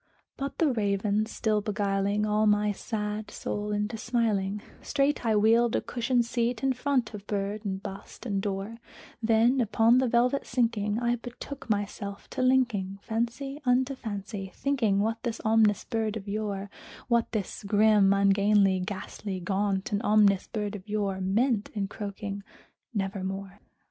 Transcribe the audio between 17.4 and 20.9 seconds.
grim, ungainly, ghastly, gaunt and ominous bird of